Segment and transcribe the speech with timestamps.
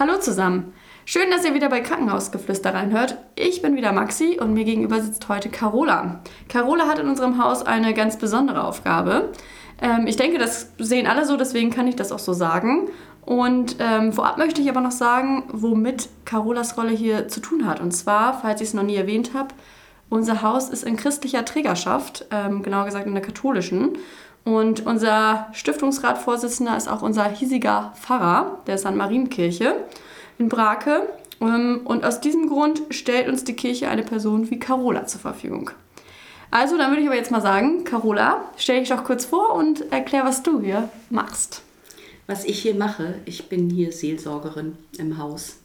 [0.00, 0.74] Hallo zusammen.
[1.06, 3.18] Schön, dass ihr wieder bei Krankenhausgeflüster reinhört.
[3.34, 6.20] Ich bin wieder Maxi und mir gegenüber sitzt heute Carola.
[6.48, 9.32] Carola hat in unserem Haus eine ganz besondere Aufgabe.
[9.82, 12.90] Ähm, ich denke, das sehen alle so, deswegen kann ich das auch so sagen.
[13.22, 17.80] Und ähm, vorab möchte ich aber noch sagen, womit Carolas Rolle hier zu tun hat.
[17.80, 19.48] Und zwar, falls ich es noch nie erwähnt habe,
[20.10, 23.98] unser Haus ist in christlicher Trägerschaft, ähm, genauer gesagt in der katholischen.
[24.48, 28.94] Und unser Stiftungsratvorsitzender ist auch unser hiesiger Pfarrer der St.
[28.94, 29.74] Marienkirche
[30.38, 31.02] in Brake.
[31.42, 35.70] Ähm, und aus diesem Grund stellt uns die Kirche eine Person wie Carola zur Verfügung.
[36.50, 39.92] Also, dann würde ich aber jetzt mal sagen, Carola, stell dich doch kurz vor und
[39.92, 41.60] erklär, was du hier machst.
[42.26, 45.56] Was ich hier mache, ich bin hier Seelsorgerin im Haus.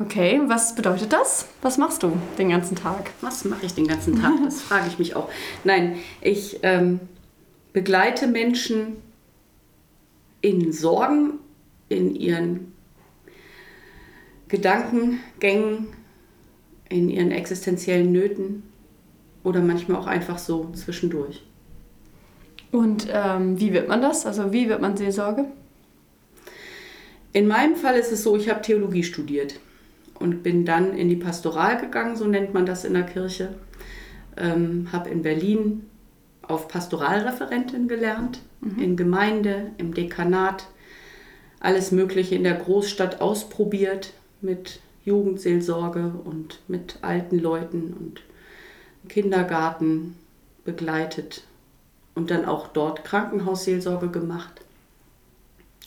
[0.00, 1.46] Okay, was bedeutet das?
[1.62, 3.12] Was machst du den ganzen Tag?
[3.20, 4.32] Was mache ich den ganzen Tag?
[4.44, 5.28] Das frage ich mich auch.
[5.62, 6.98] Nein, ich ähm,
[7.74, 8.96] begleite Menschen
[10.40, 11.40] in Sorgen,
[11.90, 12.72] in ihren
[14.48, 15.88] Gedankengängen,
[16.88, 18.62] in ihren existenziellen Nöten
[19.42, 21.42] oder manchmal auch einfach so zwischendurch.
[22.70, 24.24] Und ähm, wie wird man das?
[24.24, 25.46] Also wie wird man Seelsorge?
[27.32, 29.58] In meinem Fall ist es so, ich habe Theologie studiert
[30.20, 33.54] und bin dann in die Pastoral gegangen, so nennt man das in der Kirche.
[34.36, 35.88] Ähm, habe in Berlin
[36.48, 38.82] auf Pastoralreferentin gelernt, mhm.
[38.82, 40.66] in Gemeinde, im Dekanat,
[41.60, 48.22] alles Mögliche in der Großstadt ausprobiert mit Jugendseelsorge und mit alten Leuten und
[49.08, 50.16] Kindergarten
[50.64, 51.44] begleitet
[52.14, 54.60] und dann auch dort Krankenhausseelsorge gemacht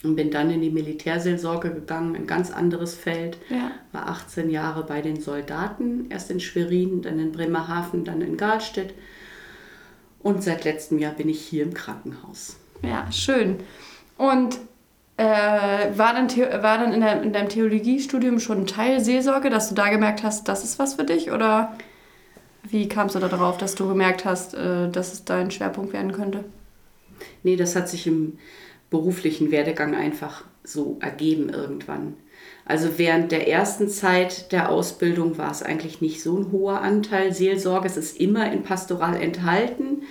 [0.04, 3.38] und bin dann in die Militärseelsorge gegangen, ein ganz anderes Feld.
[3.50, 3.72] Ja.
[3.92, 8.94] War 18 Jahre bei den Soldaten, erst in Schwerin, dann in Bremerhaven, dann in Galstedt.
[10.28, 12.58] Und seit letztem Jahr bin ich hier im Krankenhaus.
[12.84, 13.62] Ja, schön.
[14.18, 14.58] Und
[15.16, 16.28] äh, war dann,
[16.62, 20.24] war dann in, der, in deinem Theologiestudium schon ein Teil Seelsorge, dass du da gemerkt
[20.24, 21.32] hast, das ist was für dich?
[21.32, 21.78] Oder
[22.64, 26.12] wie kamst du da darauf, dass du gemerkt hast, äh, dass es dein Schwerpunkt werden
[26.12, 26.44] könnte?
[27.44, 28.38] Nee, das hat sich im
[28.90, 32.16] beruflichen Werdegang einfach so ergeben irgendwann.
[32.66, 37.34] Also während der ersten Zeit der Ausbildung war es eigentlich nicht so ein hoher Anteil
[37.34, 37.88] Seelsorge.
[37.88, 40.04] Es ist immer in Pastoral enthalten,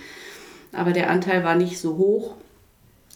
[0.71, 2.35] aber der Anteil war nicht so hoch,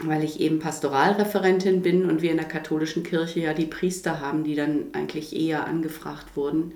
[0.04, 4.44] weil ich eben Pastoralreferentin bin und wir in der katholischen Kirche ja die Priester haben,
[4.44, 6.74] die dann eigentlich eher angefragt wurden.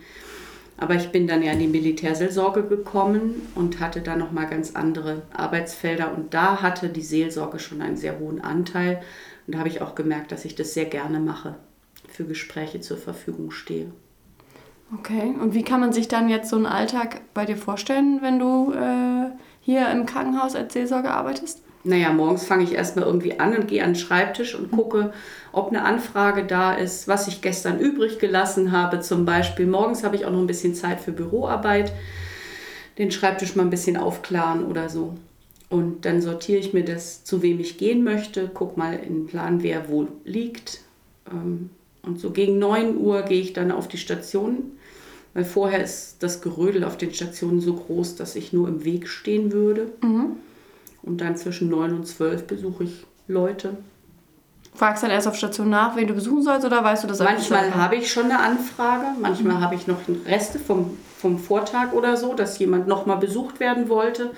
[0.77, 5.21] Aber ich bin dann ja in die Militärseelsorge gekommen und hatte da nochmal ganz andere
[5.31, 6.13] Arbeitsfelder.
[6.13, 9.01] Und da hatte die Seelsorge schon einen sehr hohen Anteil.
[9.45, 11.56] Und da habe ich auch gemerkt, dass ich das sehr gerne mache,
[12.07, 13.91] für Gespräche zur Verfügung stehe.
[14.94, 18.39] Okay, und wie kann man sich dann jetzt so einen Alltag bei dir vorstellen, wenn
[18.39, 21.66] du äh, hier im Krankenhaus als Seelsorge arbeitest?
[21.85, 25.13] naja, morgens fange ich erstmal irgendwie an und gehe an den Schreibtisch und gucke,
[25.51, 29.01] ob eine Anfrage da ist, was ich gestern übrig gelassen habe.
[29.01, 31.94] Zum Beispiel morgens habe ich auch noch ein bisschen Zeit für Büroarbeit,
[32.97, 35.13] den Schreibtisch mal ein bisschen aufklaren oder so.
[35.69, 39.27] Und dann sortiere ich mir das, zu wem ich gehen möchte, gucke mal in den
[39.27, 40.81] Plan, wer wo liegt.
[41.31, 41.69] Ähm,
[42.03, 44.73] und so gegen 9 Uhr gehe ich dann auf die Station,
[45.33, 49.07] weil vorher ist das Gerödel auf den Stationen so groß, dass ich nur im Weg
[49.07, 49.91] stehen würde.
[50.01, 50.37] Mhm.
[51.01, 53.77] Und dann zwischen 9 und 12 besuche ich Leute.
[54.75, 57.73] Fragst dann erst auf Station nach, wen du besuchen sollst oder weißt du das Manchmal
[57.73, 59.61] habe ich schon eine Anfrage, manchmal mhm.
[59.61, 64.31] habe ich noch Reste vom, vom Vortag oder so, dass jemand nochmal besucht werden wollte.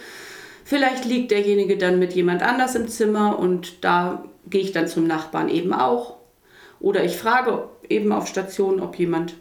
[0.67, 5.07] Vielleicht liegt derjenige dann mit jemand anders im Zimmer und da gehe ich dann zum
[5.07, 6.17] Nachbarn eben auch.
[6.81, 9.35] Oder ich frage eben auf Station, ob jemand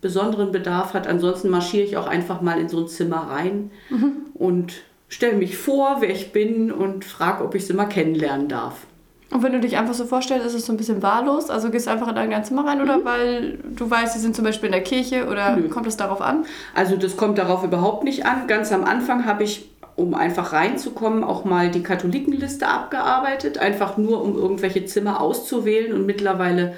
[0.00, 1.06] besonderen Bedarf hat.
[1.06, 4.12] Ansonsten marschiere ich auch einfach mal in so ein Zimmer rein mhm.
[4.34, 4.72] und
[5.06, 8.88] stelle mich vor, wer ich bin und frage, ob ich sie mal kennenlernen darf.
[9.30, 11.48] Und wenn du dich einfach so vorstellst, ist es so ein bisschen wahllos?
[11.48, 13.04] Also gehst du einfach in dein Zimmer rein oder mhm.
[13.04, 15.68] weil du weißt, sie sind zum Beispiel in der Kirche oder Nö.
[15.68, 16.44] kommt es darauf an?
[16.74, 18.48] Also das kommt darauf überhaupt nicht an.
[18.48, 24.22] Ganz am Anfang habe ich, um einfach reinzukommen, auch mal die Katholikenliste abgearbeitet, einfach nur
[24.22, 26.74] um irgendwelche Zimmer auszuwählen und mittlerweile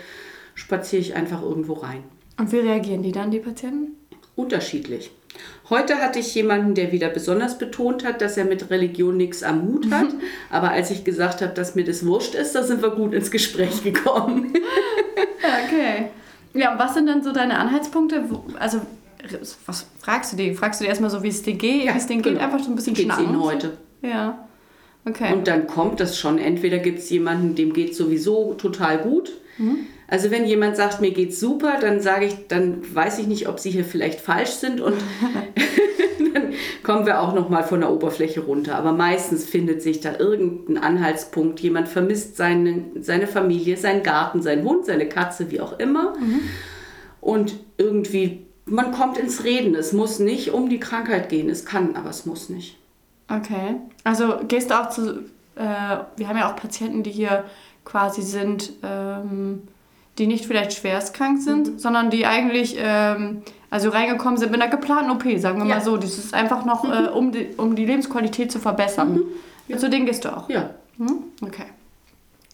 [0.54, 2.04] spaziere ich einfach irgendwo rein.
[2.38, 3.96] Und wie reagieren die dann, die Patienten?
[4.36, 5.10] Unterschiedlich.
[5.70, 9.62] Heute hatte ich jemanden, der wieder besonders betont hat, dass er mit Religion nichts am
[9.62, 10.08] Hut hat.
[10.50, 13.30] Aber als ich gesagt habe, dass mir das wurscht ist, da sind wir gut ins
[13.30, 14.52] Gespräch gekommen.
[15.66, 16.10] okay.
[16.52, 18.24] Ja, und was sind dann so deine Anhaltspunkte?
[18.58, 18.80] Also,
[19.66, 20.54] was fragst du dir?
[20.54, 21.84] Fragst du dir erstmal so, wie es dir geht?
[21.84, 22.36] Ja, wie es denen genau.
[22.36, 22.44] geht?
[22.44, 23.78] Einfach so ein bisschen geht's Ihnen heute?
[24.02, 24.46] Ja.
[25.06, 25.32] Okay.
[25.32, 26.38] Und dann kommt das schon.
[26.38, 29.32] Entweder gibt es jemanden, dem geht sowieso total gut.
[29.58, 29.86] Mhm.
[30.08, 33.58] Also wenn jemand sagt, mir geht's super, dann sage ich, dann weiß ich nicht, ob
[33.58, 34.94] sie hier vielleicht falsch sind und
[36.34, 38.76] dann kommen wir auch noch mal von der Oberfläche runter.
[38.76, 41.60] Aber meistens findet sich da irgendein Anhaltspunkt.
[41.60, 46.14] Jemand vermisst seine, seine Familie, seinen Garten, seinen Hund, seine Katze, wie auch immer.
[46.18, 46.40] Mhm.
[47.20, 49.74] Und irgendwie, man kommt ins Reden.
[49.74, 51.48] Es muss nicht um die Krankheit gehen.
[51.48, 52.78] Es kann, aber es muss nicht.
[53.28, 53.76] Okay.
[54.04, 55.20] Also gehst du auch zu,
[55.56, 57.44] äh, wir haben ja auch Patienten, die hier
[57.84, 59.62] quasi sind, ähm,
[60.18, 61.78] die nicht vielleicht schwerstkrank sind, mhm.
[61.78, 65.76] sondern die eigentlich ähm, also reingekommen sind mit einer geplanten OP, sagen wir ja.
[65.76, 65.96] mal so.
[65.96, 66.92] Das ist einfach noch, mhm.
[66.92, 69.14] äh, um, die, um die Lebensqualität zu verbessern.
[69.14, 69.24] Mhm.
[69.68, 69.78] Ja.
[69.78, 70.48] Zu denen gehst du auch?
[70.48, 70.70] Ja.
[70.96, 71.24] Mhm.
[71.42, 71.66] Okay.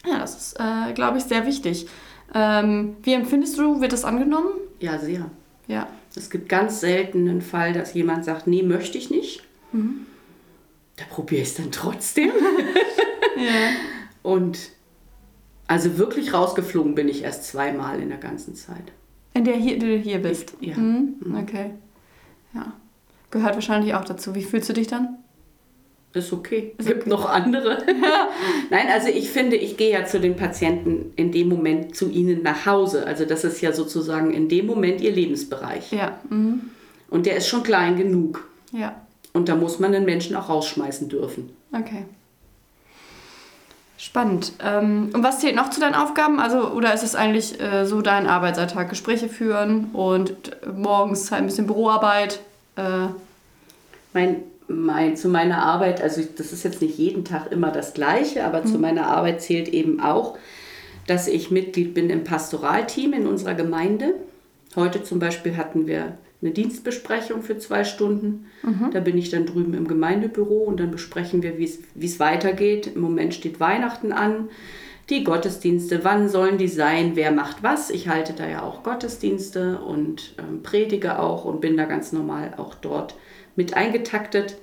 [0.07, 1.87] Ja, das ist, äh, glaube ich, sehr wichtig.
[2.35, 4.49] Ähm, wie empfindest du, wird das angenommen?
[4.79, 5.27] Ja, sehr.
[5.67, 5.87] Ja.
[6.15, 9.43] Es gibt ganz selten einen Fall, dass jemand sagt, nee, möchte ich nicht.
[9.73, 10.07] Mhm.
[10.97, 12.31] Da probiere ich es dann trotzdem.
[13.37, 13.71] ja.
[14.23, 14.59] Und
[15.67, 18.93] also wirklich rausgeflogen bin ich erst zweimal in der ganzen Zeit.
[19.35, 20.55] In der hier, du hier bist?
[20.61, 20.77] Ich, ja.
[20.77, 21.15] Mhm.
[21.21, 21.37] mhm.
[21.37, 21.71] Okay.
[22.55, 22.73] Ja.
[23.31, 24.35] Gehört wahrscheinlich auch dazu.
[24.35, 25.19] Wie fühlst du dich dann?
[26.13, 26.75] Ist okay.
[26.77, 27.79] Es gibt noch andere.
[28.71, 32.43] Nein, also ich finde, ich gehe ja zu den Patienten in dem Moment zu ihnen
[32.43, 33.07] nach Hause.
[33.07, 35.93] Also das ist ja sozusagen in dem Moment ihr Lebensbereich.
[35.93, 36.19] Ja.
[36.29, 36.63] Mhm.
[37.11, 38.49] Und der ist schon klein genug.
[38.73, 39.01] Ja.
[39.33, 41.51] Und da muss man den Menschen auch rausschmeißen dürfen.
[41.73, 42.05] Okay.
[43.97, 44.53] Spannend.
[44.65, 46.41] Ähm, und was zählt noch zu deinen Aufgaben?
[46.41, 48.89] Also, oder ist es eigentlich äh, so dein Arbeitsalltag?
[48.89, 52.41] Gespräche führen und morgens halt ein bisschen Büroarbeit?
[52.75, 53.09] Äh.
[54.13, 58.45] Mein, mein, zu meiner Arbeit, also das ist jetzt nicht jeden Tag immer das Gleiche,
[58.45, 58.67] aber mhm.
[58.67, 60.39] zu meiner Arbeit zählt eben auch,
[61.07, 64.15] dass ich Mitglied bin im Pastoralteam in unserer Gemeinde.
[64.77, 68.47] Heute zum Beispiel hatten wir eine Dienstbesprechung für zwei Stunden.
[68.63, 68.91] Mhm.
[68.93, 72.93] Da bin ich dann drüben im Gemeindebüro und dann besprechen wir, wie es weitergeht.
[72.95, 74.49] Im Moment steht Weihnachten an.
[75.11, 77.91] Die Gottesdienste, wann sollen die sein, wer macht was.
[77.91, 82.55] Ich halte da ja auch Gottesdienste und ähm, predige auch und bin da ganz normal
[82.57, 83.17] auch dort
[83.57, 84.57] mit eingetaktet.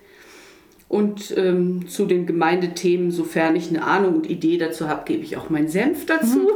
[0.88, 5.35] Und ähm, zu den Gemeindethemen, sofern ich eine Ahnung und Idee dazu habe, gebe ich
[5.35, 6.50] auch meinen Senf dazu.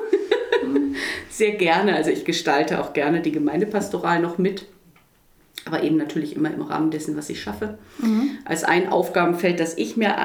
[0.65, 0.95] Mhm.
[1.29, 1.95] Sehr gerne.
[1.95, 4.65] Also ich gestalte auch gerne die Gemeindepastoral noch mit
[5.65, 7.77] aber eben natürlich immer im Rahmen dessen, was ich schaffe.
[7.99, 8.31] Mhm.
[8.45, 10.15] Als ein Aufgabenfeld, das ich mir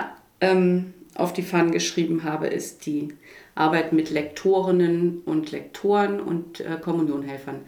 [0.40, 3.08] ähm, auf die Fahnen geschrieben habe, ist die
[3.56, 7.62] Arbeit mit Lektorinnen und Lektoren und äh, Kommunionhelfern.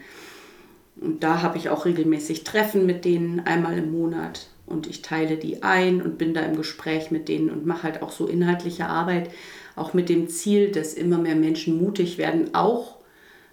[1.00, 5.36] Und da habe ich auch regelmäßig Treffen mit denen einmal im Monat und ich teile
[5.36, 8.86] die ein und bin da im Gespräch mit denen und mache halt auch so inhaltliche
[8.86, 9.30] Arbeit,
[9.76, 12.98] auch mit dem Ziel, dass immer mehr Menschen mutig werden, auch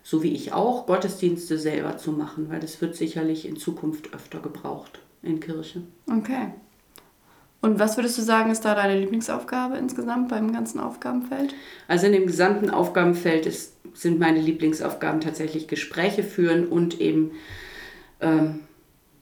[0.04, 4.40] so wie ich auch, Gottesdienste selber zu machen, weil das wird sicherlich in Zukunft öfter
[4.40, 5.82] gebraucht in Kirche.
[6.08, 6.50] Okay.
[7.62, 11.56] Und was würdest du sagen, ist da deine Lieblingsaufgabe insgesamt beim ganzen Aufgabenfeld?
[11.88, 17.32] Also in dem gesamten Aufgabenfeld ist, sind meine Lieblingsaufgaben tatsächlich Gespräche führen und eben
[18.22, 18.60] ähm,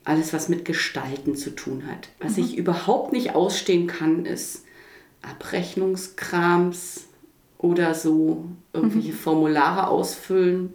[0.03, 2.09] alles, was mit Gestalten zu tun hat.
[2.19, 2.43] Was mhm.
[2.43, 4.65] ich überhaupt nicht ausstehen kann, ist
[5.21, 7.07] Abrechnungskrams,
[7.63, 8.43] oder so
[8.73, 9.17] irgendwelche mhm.
[9.17, 10.73] Formulare ausfüllen.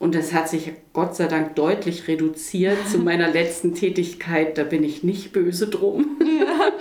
[0.00, 4.56] Und das hat sich Gott sei Dank deutlich reduziert zu meiner letzten Tätigkeit.
[4.56, 6.18] Da bin ich nicht böse drum.
[6.20, 6.72] Ja.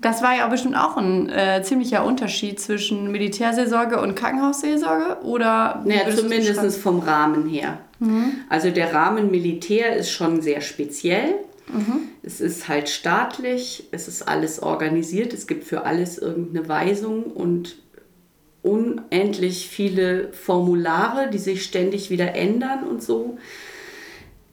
[0.00, 5.82] Das war ja bestimmt auch ein äh, ziemlicher Unterschied zwischen Militärseelsorge und Krankenhausseelsorge, oder?
[5.84, 7.78] Naja, zumindest vom Rahmen her.
[8.00, 8.32] Mhm.
[8.48, 11.34] Also der Rahmen Militär ist schon sehr speziell.
[11.72, 12.08] Mhm.
[12.22, 17.76] Es ist halt staatlich, es ist alles organisiert, es gibt für alles irgendeine Weisung und
[18.68, 23.38] unendlich viele Formulare, die sich ständig wieder ändern und so.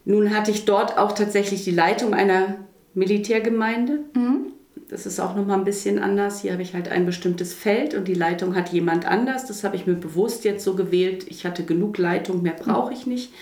[0.06, 2.56] Nun hatte ich dort auch tatsächlich die Leitung einer
[2.94, 4.00] Militärgemeinde.
[4.14, 4.54] Mhm.
[4.88, 6.42] Das ist auch noch mal ein bisschen anders.
[6.42, 9.46] Hier habe ich halt ein bestimmtes Feld und die Leitung hat jemand anders.
[9.46, 11.26] Das habe ich mir bewusst jetzt so gewählt.
[11.28, 13.34] Ich hatte genug Leitung, mehr brauche ich nicht.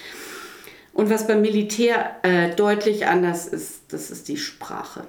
[0.94, 5.04] Und was beim Militär äh, deutlich anders ist, das ist die Sprache.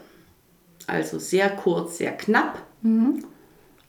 [0.86, 2.60] Also sehr kurz, sehr knapp.
[2.82, 3.24] Mhm.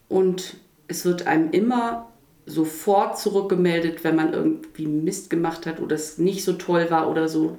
[0.08, 2.12] Und es wird einem immer
[2.46, 7.27] sofort zurückgemeldet, wenn man irgendwie Mist gemacht hat oder es nicht so toll war oder
[7.27, 7.58] so.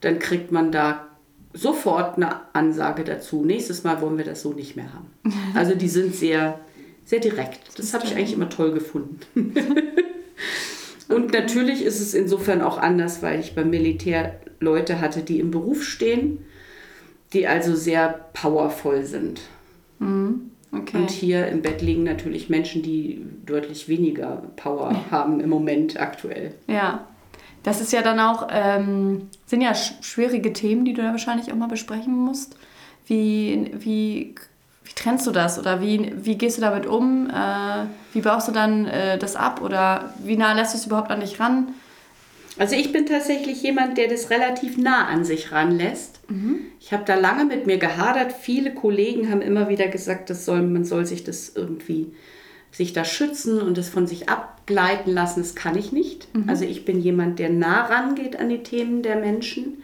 [0.00, 1.06] Dann kriegt man da
[1.52, 3.44] sofort eine Ansage dazu.
[3.44, 5.10] Nächstes Mal wollen wir das so nicht mehr haben.
[5.54, 6.60] Also die sind sehr,
[7.04, 7.78] sehr direkt.
[7.78, 9.20] Das habe ich eigentlich immer toll gefunden.
[11.08, 15.52] Und natürlich ist es insofern auch anders, weil ich beim Militär Leute hatte, die im
[15.52, 16.44] Beruf stehen,
[17.32, 19.40] die also sehr powervoll sind.
[20.00, 20.50] Mhm.
[20.72, 20.98] Okay.
[20.98, 26.54] Und hier im Bett liegen natürlich Menschen, die deutlich weniger Power haben im Moment aktuell.
[26.66, 27.06] Ja,
[27.62, 31.56] das ist ja dann auch, ähm, sind ja schwierige Themen, die du da wahrscheinlich auch
[31.56, 32.56] mal besprechen musst.
[33.06, 34.34] Wie, wie
[34.86, 37.28] wie trennst du das oder wie, wie gehst du damit um?
[37.28, 41.10] Äh, wie baust du dann äh, das ab oder wie nah lässt du es überhaupt
[41.10, 41.74] an dich ran?
[42.58, 46.15] Also ich bin tatsächlich jemand, der das relativ nah an sich ranlässt.
[46.80, 48.32] Ich habe da lange mit mir gehadert.
[48.32, 52.12] Viele Kollegen haben immer wieder gesagt, das soll, man soll sich das irgendwie
[52.72, 55.40] sich da schützen und es von sich abgleiten lassen.
[55.40, 56.28] Das kann ich nicht.
[56.46, 59.82] Also ich bin jemand, der nah rangeht an die Themen der Menschen.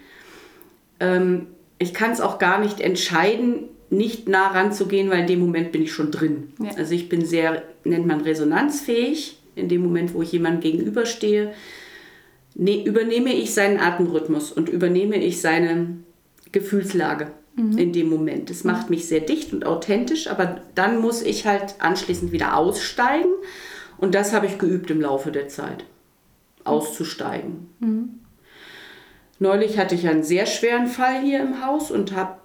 [1.01, 1.47] Ähm,
[1.79, 5.83] ich kann es auch gar nicht entscheiden, nicht nah ranzugehen, weil in dem Moment bin
[5.83, 6.53] ich schon drin.
[6.63, 6.71] Ja.
[6.77, 9.39] Also ich bin sehr, nennt man resonanzfähig.
[9.55, 11.53] In dem Moment, wo ich jemandem gegenüberstehe,
[12.55, 15.99] ne, übernehme ich seinen Atemrhythmus und übernehme ich seine
[16.53, 18.49] Gefühlslage in dem Moment.
[18.49, 23.29] Das macht mich sehr dicht und authentisch, aber dann muss ich halt anschließend wieder aussteigen
[23.99, 25.85] und das habe ich geübt im Laufe der Zeit.
[26.65, 27.69] Auszusteigen.
[29.39, 32.37] Neulich hatte ich einen sehr schweren Fall hier im Haus und habe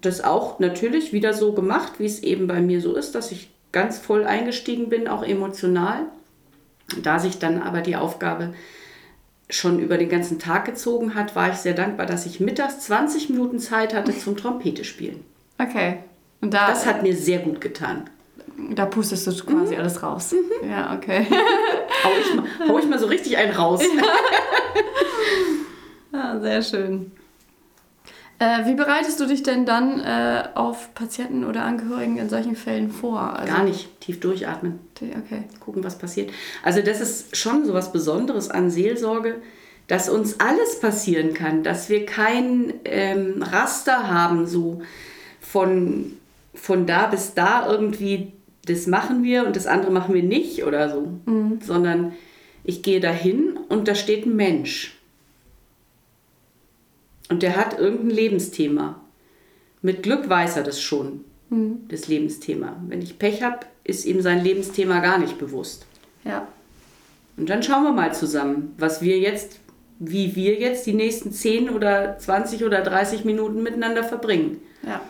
[0.00, 3.50] das auch natürlich wieder so gemacht, wie es eben bei mir so ist, dass ich
[3.72, 6.06] ganz voll eingestiegen bin, auch emotional.
[7.02, 8.52] Da sich dann aber die Aufgabe
[9.50, 13.30] schon über den ganzen Tag gezogen hat, war ich sehr dankbar, dass ich mittags 20
[13.30, 15.24] Minuten Zeit hatte zum Trompete spielen.
[15.58, 15.98] Okay.
[16.40, 18.08] Und da, Das hat mir sehr gut getan.
[18.74, 20.34] da pustest du quasi alles raus.
[20.68, 21.26] Ja, okay.
[22.04, 23.82] Hau ich mal, hau ich mal so richtig einen raus.
[26.12, 27.12] Ja, sehr schön.
[28.40, 32.90] Äh, wie bereitest du dich denn dann äh, auf Patienten oder Angehörigen in solchen Fällen
[32.90, 33.20] vor?
[33.20, 34.00] Also, Gar nicht.
[34.00, 34.80] Tief durchatmen.
[34.96, 35.44] Okay.
[35.60, 36.30] gucken, was passiert.
[36.62, 39.36] Also das ist schon so was Besonderes an Seelsorge,
[39.88, 44.80] dass uns alles passieren kann, dass wir kein ähm, Raster haben, so
[45.40, 46.12] von,
[46.54, 48.32] von da bis da irgendwie,
[48.64, 51.08] das machen wir und das andere machen wir nicht oder so,
[51.60, 52.12] sondern
[52.64, 54.99] ich gehe dahin und da steht ein Mensch.
[57.30, 59.00] Und der hat irgendein Lebensthema.
[59.82, 61.24] Mit Glück weiß er das schon,
[61.88, 62.76] das Lebensthema.
[62.86, 65.86] Wenn ich Pech habe, ist ihm sein Lebensthema gar nicht bewusst.
[66.24, 66.46] Ja.
[67.36, 69.60] Und dann schauen wir mal zusammen, was wir jetzt,
[69.98, 74.60] wie wir jetzt die nächsten 10 oder 20 oder 30 Minuten miteinander verbringen.
[74.86, 75.00] Ja.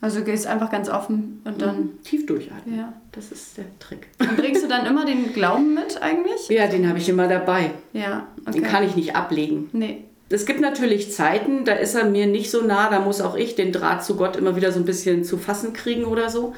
[0.00, 1.98] Also du gehst einfach ganz offen und dann.
[2.04, 2.76] Tief durchatmen.
[2.76, 2.92] Ja.
[3.12, 4.08] Das ist der Trick.
[4.18, 6.48] Und bringst du dann immer den Glauben mit eigentlich?
[6.50, 7.70] Ja, den habe ich immer dabei.
[7.94, 8.60] Ja, okay.
[8.60, 9.70] Den kann ich nicht ablegen.
[9.72, 10.04] Nee.
[10.34, 13.54] Es gibt natürlich Zeiten, da ist er mir nicht so nah, da muss auch ich
[13.54, 16.54] den Draht zu Gott immer wieder so ein bisschen zu fassen kriegen oder so.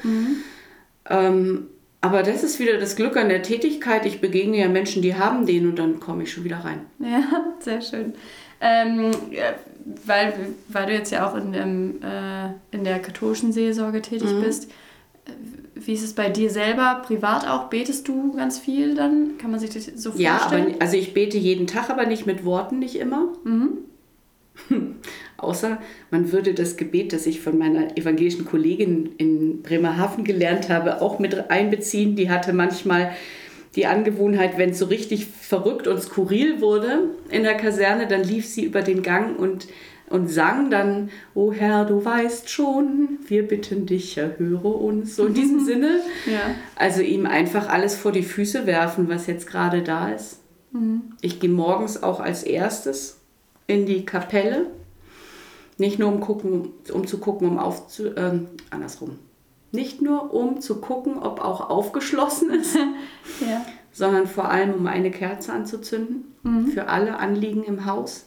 [1.09, 1.67] Ähm,
[2.01, 4.05] aber das ist wieder das Glück an der Tätigkeit.
[4.05, 6.81] Ich begegne ja Menschen, die haben den und dann komme ich schon wieder rein.
[6.99, 7.23] Ja,
[7.59, 8.13] sehr schön.
[8.59, 9.11] Ähm,
[10.05, 10.33] weil,
[10.67, 14.73] weil du jetzt ja auch in, dem, äh, in der katholischen Seelsorge tätig bist, äh,
[15.85, 17.65] wie ist es bei dir selber, privat auch?
[17.69, 19.37] Betest du ganz viel dann?
[19.37, 20.73] Kann man sich das so Ja, vorstellen?
[20.75, 23.29] aber also ich bete jeden Tag, aber nicht mit Worten, nicht immer.
[25.37, 25.77] Außer
[26.09, 31.19] man würde das Gebet, das ich von meiner evangelischen Kollegin in Bremerhaven gelernt habe, auch
[31.19, 32.15] mit einbeziehen.
[32.15, 33.11] Die hatte manchmal
[33.75, 38.47] die Angewohnheit, wenn es so richtig verrückt und skurril wurde in der Kaserne, dann lief
[38.47, 39.67] sie über den Gang und,
[40.09, 45.15] und sang dann, O Herr, du weißt schon, wir bitten dich, erhöre uns.
[45.15, 45.99] So in diesem Sinne.
[46.25, 46.55] Ja.
[46.75, 50.39] Also ihm einfach alles vor die Füße werfen, was jetzt gerade da ist.
[51.21, 53.19] Ich gehe morgens auch als erstes
[53.67, 54.67] in die Kapelle.
[55.77, 58.15] Nicht nur um, gucken, um zu gucken, um aufzu...
[58.15, 59.19] Ähm, andersrum.
[59.71, 62.75] Nicht nur um zu gucken, ob auch aufgeschlossen ist,
[63.41, 63.65] ja.
[63.91, 66.23] sondern vor allem um eine Kerze anzuzünden
[66.73, 68.26] für alle Anliegen im Haus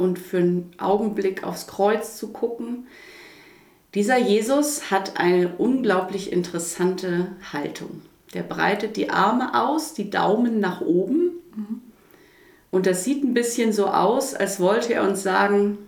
[0.00, 2.86] und für einen Augenblick aufs Kreuz zu gucken.
[3.94, 8.02] Dieser Jesus hat eine unglaublich interessante Haltung.
[8.34, 11.32] Der breitet die Arme aus, die Daumen nach oben.
[12.70, 15.78] Und das sieht ein bisschen so aus, als wollte er uns sagen,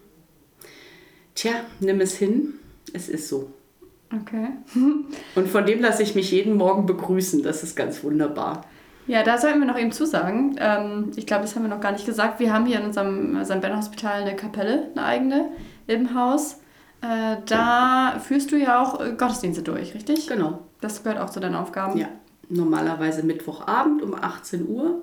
[1.34, 2.54] tja, nimm es hin,
[2.92, 3.52] es ist so.
[4.12, 4.48] Okay.
[5.34, 7.42] Und von dem lasse ich mich jeden Morgen begrüßen.
[7.42, 8.66] Das ist ganz wunderbar.
[9.06, 10.56] Ja, da sollten wir noch eben zusagen.
[10.58, 12.38] Ähm, ich glaube, das haben wir noch gar nicht gesagt.
[12.40, 13.60] Wir haben hier in unserem St.
[13.60, 15.48] Ben Hospital eine Kapelle, eine eigene,
[15.86, 16.60] im Haus.
[17.02, 20.28] Äh, da führst du ja auch äh, Gottesdienste durch, richtig?
[20.28, 20.60] Genau.
[20.80, 21.98] Das gehört auch zu deinen Aufgaben.
[21.98, 22.08] Ja,
[22.48, 25.02] normalerweise Mittwochabend um 18 Uhr.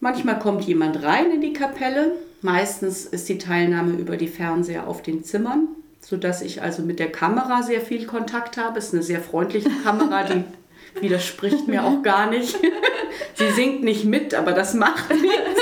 [0.00, 2.12] Manchmal kommt jemand rein in die Kapelle.
[2.40, 5.68] Meistens ist die Teilnahme über die Fernseher auf den Zimmern,
[6.00, 8.78] sodass ich also mit der Kamera sehr viel Kontakt habe.
[8.78, 10.44] Es ist eine sehr freundliche Kamera, die
[11.00, 12.56] widerspricht mir auch gar nicht.
[13.34, 15.60] Sie singt nicht mit, aber das macht nichts.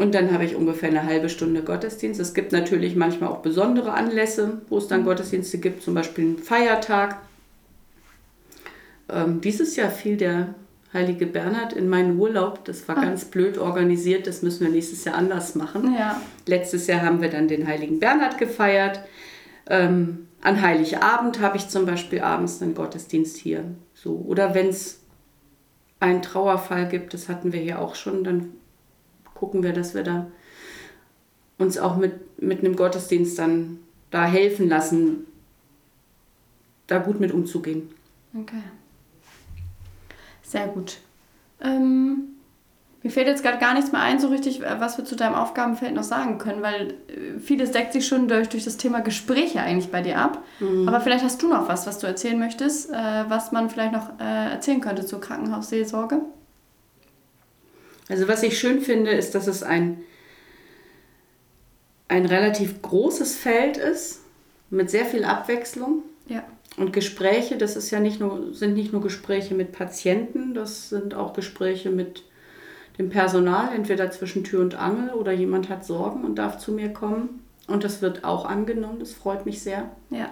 [0.00, 2.20] Und dann habe ich ungefähr eine halbe Stunde Gottesdienst.
[2.20, 6.38] Es gibt natürlich manchmal auch besondere Anlässe, wo es dann Gottesdienste gibt, zum Beispiel einen
[6.38, 7.18] Feiertag.
[9.10, 10.54] Ähm, dieses Jahr fiel der
[10.94, 12.64] heilige Bernhard in meinen Urlaub.
[12.64, 14.26] Das war ganz blöd organisiert.
[14.26, 15.94] Das müssen wir nächstes Jahr anders machen.
[15.98, 16.20] Ja.
[16.46, 19.00] Letztes Jahr haben wir dann den heiligen Bernhard gefeiert.
[19.68, 23.64] Ähm, an Heiligabend habe ich zum Beispiel abends einen Gottesdienst hier.
[23.94, 24.16] So.
[24.16, 25.00] Oder wenn es
[26.00, 28.54] einen Trauerfall gibt, das hatten wir hier auch schon, dann
[29.34, 30.26] gucken wir, dass wir da
[31.58, 33.80] uns auch mit, mit einem Gottesdienst dann
[34.10, 35.26] da helfen lassen,
[36.86, 37.90] da gut mit umzugehen.
[38.34, 38.62] Okay.
[40.42, 40.98] Sehr gut.
[41.60, 42.39] Ähm,
[43.02, 45.94] mir fällt jetzt gerade gar nichts mehr ein, so richtig, was wir zu deinem Aufgabenfeld
[45.94, 49.90] noch sagen können, weil äh, vieles deckt sich schon durch, durch das Thema Gespräche eigentlich
[49.90, 50.44] bei dir ab.
[50.60, 50.86] Mhm.
[50.86, 52.94] Aber vielleicht hast du noch was, was du erzählen möchtest, äh,
[53.28, 56.20] was man vielleicht noch äh, erzählen könnte zur Krankenhausseelsorge.
[58.10, 60.02] Also was ich schön finde, ist, dass es ein,
[62.08, 64.20] ein relativ großes Feld ist,
[64.68, 66.02] mit sehr viel Abwechslung.
[66.26, 66.44] Ja.
[66.76, 71.14] Und Gespräche, das ist ja nicht nur, sind nicht nur Gespräche mit Patienten, das sind
[71.14, 72.24] auch Gespräche mit
[72.98, 76.92] dem Personal, entweder zwischen Tür und Angel oder jemand hat Sorgen und darf zu mir
[76.92, 77.42] kommen.
[77.66, 79.90] Und das wird auch angenommen, das freut mich sehr.
[80.10, 80.28] Ja.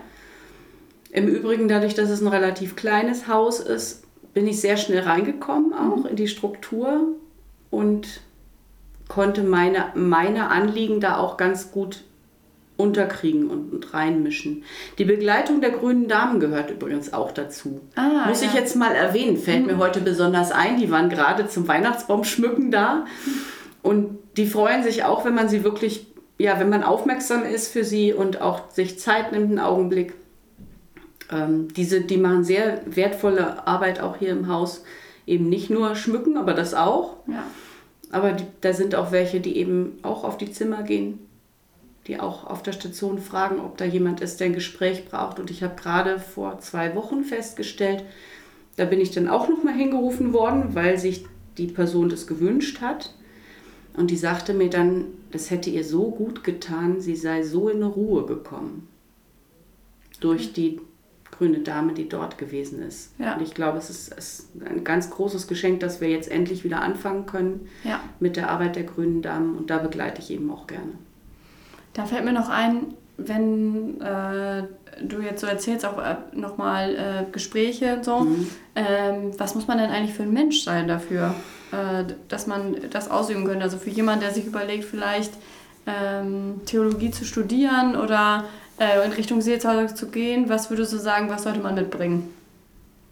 [1.11, 5.73] Im Übrigen, dadurch, dass es ein relativ kleines Haus ist, bin ich sehr schnell reingekommen,
[5.73, 6.07] auch mhm.
[6.07, 7.15] in die Struktur
[7.71, 8.21] und
[9.09, 12.05] konnte meine, meine Anliegen da auch ganz gut
[12.79, 14.63] unterkriegen und, und reinmischen.
[14.99, 17.81] Die Begleitung der grünen Damen gehört übrigens auch dazu.
[17.97, 18.49] Ah, Muss ja.
[18.49, 19.67] ich jetzt mal erwähnen, fällt mhm.
[19.67, 20.79] mir heute besonders ein.
[20.79, 23.05] Die waren gerade zum Weihnachtsbaum schmücken da.
[23.83, 26.07] Und die freuen sich auch, wenn man sie wirklich,
[26.39, 30.15] ja, wenn man aufmerksam ist für sie und auch sich Zeit nimmt, einen Augenblick.
[31.33, 34.85] Ähm, diese, die machen sehr wertvolle Arbeit auch hier im Haus.
[35.27, 37.17] Eben nicht nur schmücken, aber das auch.
[37.27, 37.43] Ja.
[38.13, 41.28] Aber die, da sind auch welche, die eben auch auf die Zimmer gehen
[42.09, 45.39] die auch auf der Station fragen, ob da jemand ist, der ein Gespräch braucht.
[45.39, 48.03] Und ich habe gerade vor zwei Wochen festgestellt,
[48.77, 51.27] da bin ich dann auch nochmal hingerufen worden, weil sich
[51.59, 53.15] die Person das gewünscht hat.
[53.95, 57.83] Und die sagte mir dann, das hätte ihr so gut getan, sie sei so in
[57.83, 58.89] Ruhe gekommen.
[60.21, 60.81] Durch die
[61.31, 63.13] grüne Dame, die dort gewesen ist.
[63.19, 63.35] Ja.
[63.35, 66.81] Und ich glaube, es ist, ist, ein ganz großes Geschenk, dass wir jetzt endlich wieder
[66.81, 68.01] anfangen können ja.
[68.19, 69.57] mit der Arbeit der grünen Damen.
[69.57, 70.93] Und da begleite ich eben auch gerne.
[71.99, 74.63] Da fällt mir noch ein, wenn äh,
[75.03, 78.47] du jetzt so erzählst, auch äh, nochmal äh, Gespräche und so, mhm.
[78.77, 81.35] ähm, was muss man denn eigentlich für ein Mensch sein dafür,
[81.73, 83.65] äh, dass man das ausüben könnte?
[83.65, 85.33] Also für jemanden, der sich überlegt, vielleicht
[85.89, 88.45] ähm, Theologie zu studieren oder
[88.79, 92.33] äh, in Richtung Seelsorge zu gehen, was würdest du sagen, was sollte man mitbringen?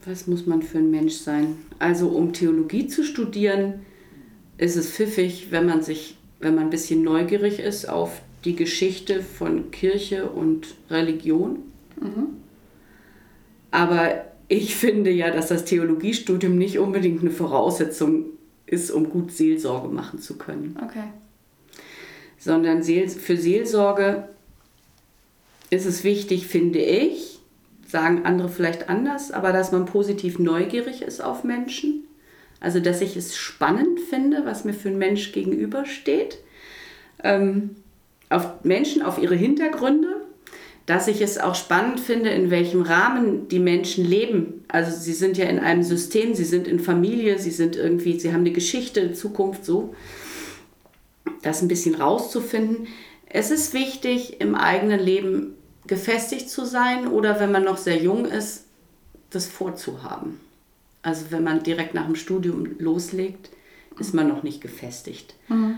[0.04, 1.56] Was muss man für ein Mensch sein?
[1.80, 3.80] Also um Theologie zu studieren,
[4.58, 9.22] ist es pfiffig, wenn man sich, wenn man ein bisschen neugierig ist auf die Geschichte
[9.22, 11.58] von Kirche und Religion.
[12.00, 12.28] Mhm.
[13.70, 18.26] Aber ich finde ja, dass das Theologiestudium nicht unbedingt eine Voraussetzung
[18.64, 20.78] ist, um gut Seelsorge machen zu können.
[20.82, 21.04] Okay.
[22.38, 24.28] Sondern für Seelsorge
[25.70, 27.40] ist es wichtig, finde ich,
[27.86, 32.04] sagen andere vielleicht anders, aber dass man positiv neugierig ist auf Menschen.
[32.60, 36.38] Also, dass ich es spannend finde, was mir für ein Mensch gegenübersteht.
[37.22, 37.76] Ähm,
[38.30, 40.08] auf Menschen, auf ihre Hintergründe,
[40.86, 44.64] dass ich es auch spannend finde, in welchem Rahmen die Menschen leben.
[44.68, 48.32] Also sie sind ja in einem System, sie sind in Familie, sie sind irgendwie, sie
[48.32, 49.94] haben eine Geschichte, Zukunft so.
[51.42, 52.86] Das ein bisschen rauszufinden.
[53.28, 55.54] Es ist wichtig, im eigenen Leben
[55.88, 58.64] gefestigt zu sein oder wenn man noch sehr jung ist,
[59.30, 60.40] das vorzuhaben.
[61.02, 63.50] Also wenn man direkt nach dem Studium loslegt,
[63.98, 65.34] ist man noch nicht gefestigt.
[65.48, 65.76] Mhm.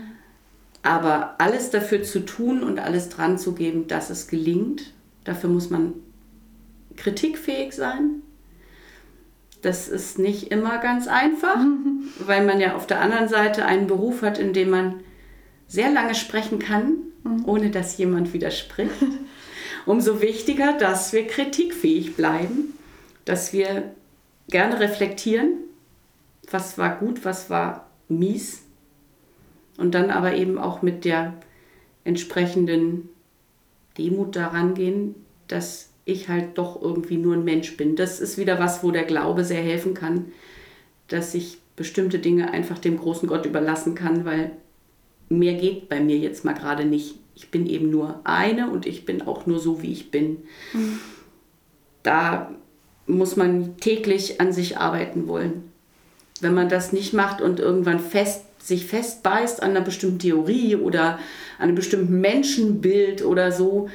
[0.81, 5.69] Aber alles dafür zu tun und alles dran zu geben, dass es gelingt, dafür muss
[5.69, 5.93] man
[6.95, 8.21] kritikfähig sein.
[9.61, 11.57] Das ist nicht immer ganz einfach,
[12.19, 15.01] weil man ja auf der anderen Seite einen Beruf hat, in dem man
[15.67, 17.43] sehr lange sprechen kann, mhm.
[17.45, 18.91] ohne dass jemand widerspricht.
[19.85, 22.73] Umso wichtiger, dass wir kritikfähig bleiben,
[23.25, 23.95] dass wir
[24.49, 25.51] gerne reflektieren,
[26.49, 28.63] was war gut, was war mies
[29.79, 31.33] und dann aber eben auch mit der
[32.03, 33.09] entsprechenden
[33.97, 35.15] Demut daran gehen,
[35.47, 37.95] dass ich halt doch irgendwie nur ein Mensch bin.
[37.95, 40.25] Das ist wieder was, wo der Glaube sehr helfen kann,
[41.07, 44.51] dass ich bestimmte Dinge einfach dem großen Gott überlassen kann, weil
[45.29, 47.15] mehr geht bei mir jetzt mal gerade nicht.
[47.35, 50.39] Ich bin eben nur eine und ich bin auch nur so, wie ich bin.
[50.73, 50.99] Mhm.
[52.03, 52.51] Da
[53.07, 55.71] muss man täglich an sich arbeiten wollen.
[56.41, 61.19] Wenn man das nicht macht und irgendwann fest sich festbeißt an einer bestimmten Theorie oder
[61.57, 63.89] an einem bestimmten Menschenbild oder so,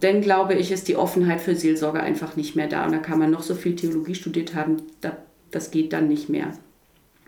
[0.00, 2.84] dann glaube ich, ist die Offenheit für Seelsorge einfach nicht mehr da.
[2.84, 5.16] Und da kann man noch so viel Theologie studiert haben, da,
[5.50, 6.52] das geht dann nicht mehr.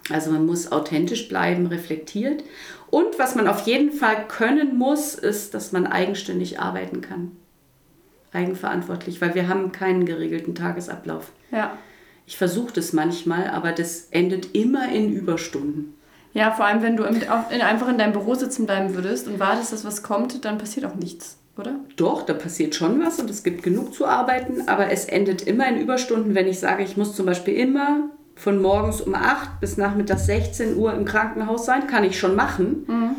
[0.09, 2.43] Also man muss authentisch bleiben, reflektiert.
[2.91, 7.33] Und was man auf jeden Fall können muss, ist, dass man eigenständig arbeiten kann.
[8.33, 11.33] Eigenverantwortlich, weil wir haben keinen geregelten Tagesablauf.
[11.51, 11.77] Ja
[12.27, 15.95] Ich versuche das manchmal, aber das endet immer in Überstunden.
[16.33, 17.23] Ja, vor allem, wenn du in,
[17.61, 20.95] einfach in deinem Büro sitzen bleiben würdest und wartest, dass was kommt, dann passiert auch
[20.95, 21.77] nichts, oder?
[21.97, 25.67] Doch, da passiert schon was und es gibt genug zu arbeiten, aber es endet immer
[25.69, 29.77] in Überstunden, wenn ich sage, ich muss zum Beispiel immer von morgens um 8 bis
[29.77, 32.85] nachmittags 16 Uhr im Krankenhaus sein, kann ich schon machen.
[32.87, 33.17] Mhm.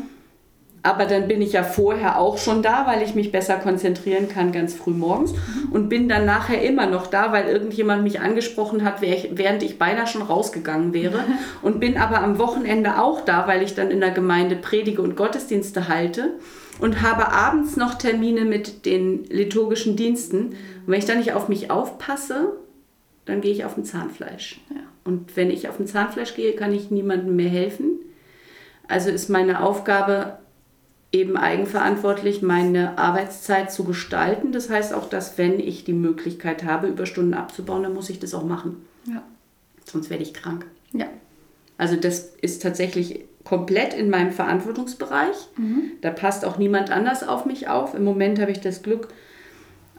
[0.84, 4.50] Aber dann bin ich ja vorher auch schon da, weil ich mich besser konzentrieren kann
[4.50, 5.32] ganz früh morgens
[5.70, 10.08] und bin dann nachher immer noch da, weil irgendjemand mich angesprochen hat, während ich beinahe
[10.08, 11.22] schon rausgegangen wäre
[11.62, 15.14] und bin aber am Wochenende auch da, weil ich dann in der Gemeinde predige und
[15.14, 16.30] Gottesdienste halte
[16.80, 20.46] und habe abends noch Termine mit den liturgischen Diensten.
[20.46, 22.54] Und wenn ich dann nicht auf mich aufpasse,
[23.24, 24.60] dann gehe ich auf ein Zahnfleisch.
[24.70, 24.80] Ja.
[25.04, 28.00] Und wenn ich auf ein Zahnfleisch gehe, kann ich niemandem mehr helfen.
[28.88, 30.38] Also ist meine Aufgabe
[31.12, 34.50] eben eigenverantwortlich, meine Arbeitszeit zu gestalten.
[34.50, 38.34] Das heißt auch, dass wenn ich die Möglichkeit habe, Überstunden abzubauen, dann muss ich das
[38.34, 38.84] auch machen.
[39.06, 39.22] Ja.
[39.84, 40.66] Sonst werde ich krank.
[40.92, 41.06] Ja.
[41.76, 45.36] Also das ist tatsächlich komplett in meinem Verantwortungsbereich.
[45.56, 45.92] Mhm.
[46.00, 47.94] Da passt auch niemand anders auf mich auf.
[47.94, 49.08] Im Moment habe ich das Glück,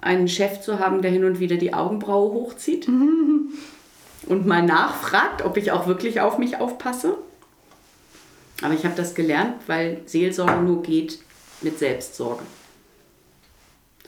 [0.02, 3.52] einen Chef zu haben, der hin und wieder die Augenbraue hochzieht mhm.
[4.28, 7.17] und mal nachfragt, ob ich auch wirklich auf mich aufpasse.
[8.63, 11.19] Aber ich habe das gelernt, weil Seelsorge nur geht
[11.62, 12.43] mit Selbstsorge.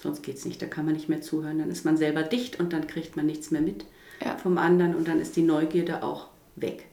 [0.02, 1.60] Sonst geht es nicht, da kann man nicht mehr zuhören.
[1.60, 3.86] Dann ist man selber dicht und dann kriegt man nichts mehr mit
[4.24, 4.38] ja.
[4.38, 6.86] vom anderen und dann ist die Neugierde auch weg.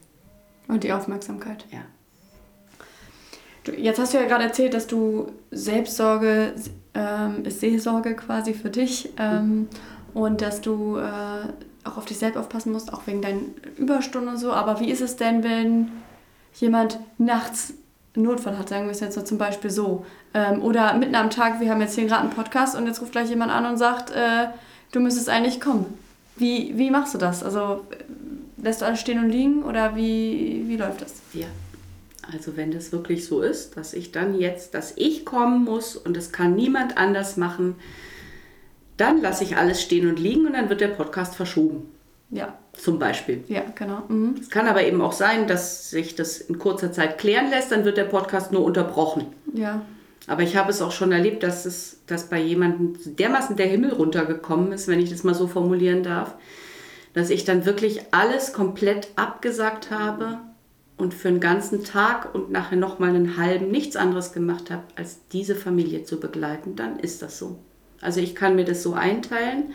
[0.66, 1.64] Und die Aufmerksamkeit.
[1.70, 1.82] Ja.
[3.62, 6.54] Du, jetzt hast du ja gerade erzählt, dass du Selbstsorge
[6.94, 9.68] ähm, ist Seelsorge quasi für dich ähm,
[10.14, 11.46] und dass du äh,
[11.84, 14.52] auch auf dich selbst aufpassen musst, auch wegen deinen Überstunden und so.
[14.52, 15.92] Aber wie ist es denn, wenn
[16.54, 17.74] jemand nachts
[18.14, 21.30] einen Notfall hat, sagen wir es jetzt so zum Beispiel so, ähm, oder mitten am
[21.30, 23.78] Tag, wir haben jetzt hier gerade einen Podcast und jetzt ruft gleich jemand an und
[23.78, 24.48] sagt, äh,
[24.92, 25.86] du müsstest eigentlich kommen.
[26.36, 27.42] Wie, wie machst du das?
[27.42, 27.86] Also
[28.58, 31.14] lässt du alles stehen und liegen oder wie, wie läuft das?
[31.32, 31.46] Ja,
[32.30, 36.16] also wenn das wirklich so ist, dass ich dann jetzt, dass ich kommen muss und
[36.16, 37.76] das kann niemand anders machen,
[38.96, 41.88] dann lasse ich alles stehen und liegen und dann wird der Podcast verschoben.
[42.30, 42.56] Ja.
[42.74, 43.44] Zum Beispiel.
[43.48, 44.02] Ja, genau.
[44.08, 44.36] Mhm.
[44.40, 47.84] Es kann aber eben auch sein, dass sich das in kurzer Zeit klären lässt, dann
[47.84, 49.26] wird der Podcast nur unterbrochen.
[49.52, 49.82] Ja.
[50.26, 53.92] Aber ich habe es auch schon erlebt, dass es dass bei jemandem dermaßen der Himmel
[53.92, 56.34] runtergekommen ist, wenn ich das mal so formulieren darf,
[57.14, 60.38] dass ich dann wirklich alles komplett abgesagt habe
[60.96, 64.82] und für einen ganzen Tag und nachher noch mal einen halben nichts anderes gemacht habe,
[64.96, 67.58] als diese Familie zu begleiten, dann ist das so.
[68.00, 69.72] Also ich kann mir das so einteilen.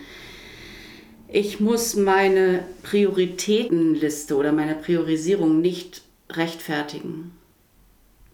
[1.29, 7.31] Ich muss meine Prioritätenliste oder meine Priorisierung nicht rechtfertigen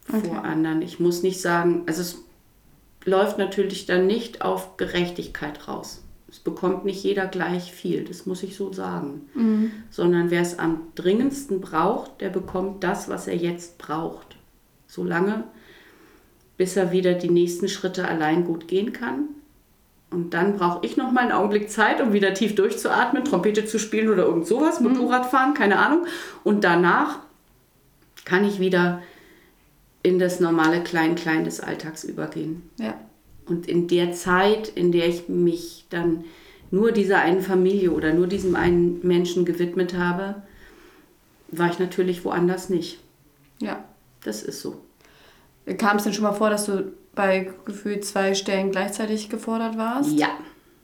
[0.10, 0.28] okay.
[0.28, 0.82] vor anderen.
[0.82, 2.18] Ich muss nicht sagen, also es
[3.06, 6.04] läuft natürlich dann nicht auf Gerechtigkeit raus.
[6.30, 9.30] Es bekommt nicht jeder gleich viel, das muss ich so sagen.
[9.36, 9.72] Mhm.
[9.92, 14.36] Sondern wer es am dringendsten braucht, der bekommt das, was er jetzt braucht.
[14.88, 15.44] Solange,
[16.58, 19.30] bis er wieder die nächsten Schritte allein gut gehen kann.
[20.14, 23.80] Und dann brauche ich noch mal einen Augenblick Zeit, um wieder tief durchzuatmen, Trompete zu
[23.80, 24.90] spielen oder irgend sowas, mhm.
[24.90, 26.06] Motorrad fahren, keine Ahnung.
[26.44, 27.20] Und danach
[28.26, 29.02] kann ich wieder
[30.04, 32.70] in das normale Klein-Klein des Alltags übergehen.
[32.78, 32.96] Ja.
[33.46, 36.26] Und in der Zeit, in der ich mich dann
[36.72, 40.36] nur dieser einen Familie oder nur diesem einen Menschen gewidmet habe,
[41.50, 43.00] war ich natürlich woanders nicht.
[43.60, 43.84] Ja.
[44.24, 44.82] Das ist so.
[45.78, 50.12] Kam es denn schon mal vor, dass du bei gefühlt zwei Stellen gleichzeitig gefordert warst?
[50.14, 50.30] Ja.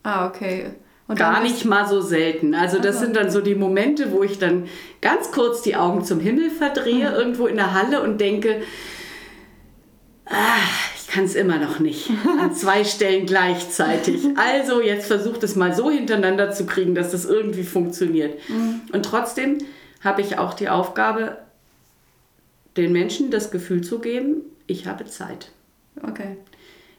[0.04, 0.72] Ah, okay.
[1.08, 2.54] Und Gar nicht mal so selten.
[2.54, 3.06] Also das also.
[3.06, 4.68] sind dann so die Momente, wo ich dann
[5.02, 7.16] ganz kurz die Augen zum Himmel verdrehe, mhm.
[7.16, 8.62] irgendwo in der Halle und denke,
[10.26, 10.60] ah,
[11.12, 12.10] kann es immer noch nicht.
[12.40, 14.28] An zwei Stellen gleichzeitig.
[14.36, 18.38] Also jetzt versucht es mal so hintereinander zu kriegen, dass das irgendwie funktioniert.
[18.48, 18.82] Mhm.
[18.94, 19.58] Und trotzdem
[20.04, 21.38] habe ich auch die Aufgabe,
[22.78, 25.52] den Menschen das Gefühl zu geben, ich habe Zeit.
[26.04, 26.38] Okay.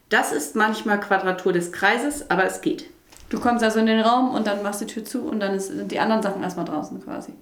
[0.09, 2.87] Das ist manchmal Quadratur des Kreises, aber es geht.
[3.29, 5.59] Du kommst also in den Raum und dann machst du die Tür zu und dann
[5.61, 7.33] sind die anderen Sachen erstmal draußen quasi.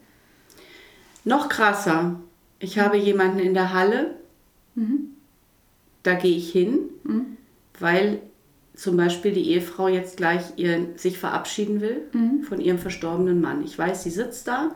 [1.25, 2.17] Noch krasser.
[2.59, 4.17] Ich habe jemanden in der Halle,
[4.75, 5.15] mhm
[6.03, 7.37] da gehe ich hin, mhm.
[7.79, 8.21] weil
[8.75, 12.43] zum Beispiel die Ehefrau jetzt gleich ihr, sich verabschieden will mhm.
[12.43, 13.63] von ihrem verstorbenen Mann.
[13.65, 14.75] Ich weiß, sie sitzt da.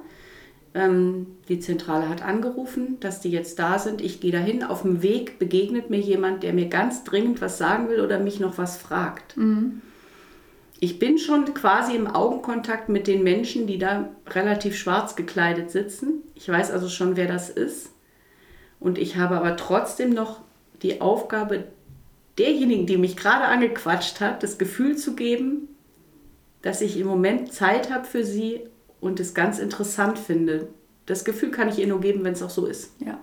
[0.75, 4.01] Ähm, die Zentrale hat angerufen, dass die jetzt da sind.
[4.01, 4.63] Ich gehe dahin.
[4.63, 8.41] Auf dem Weg begegnet mir jemand, der mir ganz dringend was sagen will oder mich
[8.41, 9.37] noch was fragt.
[9.37, 9.83] Mhm.
[10.81, 16.23] Ich bin schon quasi im Augenkontakt mit den Menschen, die da relativ schwarz gekleidet sitzen.
[16.35, 17.91] Ich weiß also schon, wer das ist.
[18.81, 20.41] Und ich habe aber trotzdem noch
[20.83, 21.69] die Aufgabe
[22.39, 25.69] derjenigen, die mich gerade angequatscht hat, das Gefühl zu geben,
[26.63, 28.63] dass ich im Moment Zeit habe für sie
[29.03, 30.69] und es ganz interessant finde.
[31.05, 32.93] Das Gefühl kann ich ihr nur geben, wenn es auch so ist.
[33.01, 33.19] Ja.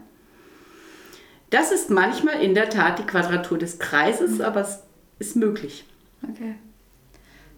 [1.49, 4.83] Das ist manchmal in der Tat die Quadratur des Kreises, aber es
[5.17, 5.85] ist möglich.
[6.29, 6.55] Okay.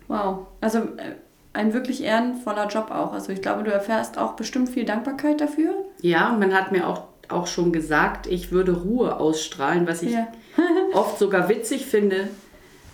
[0.08, 0.48] Wow.
[0.62, 1.16] Also äh,
[1.52, 3.12] ein wirklich ehrenvoller Job auch.
[3.12, 5.74] Also ich glaube, du erfährst auch bestimmt viel Dankbarkeit dafür.
[6.02, 10.12] Ja, und man hat mir auch, auch schon gesagt, ich würde Ruhe ausstrahlen, was ich
[10.12, 10.28] Ja.
[10.94, 12.30] oft sogar witzig finde,